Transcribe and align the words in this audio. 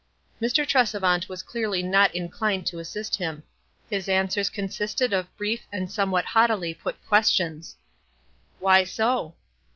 Mr. 0.41 0.65
Tresevant 0.65 1.29
was 1.29 1.43
clearly 1.43 1.83
not 1.83 2.15
inclined 2.15 2.65
to 2.65 2.79
assist 2.79 3.17
him. 3.17 3.43
His 3.87 4.09
answers 4.09 4.49
consisted 4.49 5.13
of 5.13 5.27
brief 5.37 5.67
and 5.71 5.91
somewhat 5.91 6.25
haughtily 6.25 6.73
put 6.73 7.05
questions. 7.05 7.75
"Why 8.57 8.83
so?" 8.83 9.35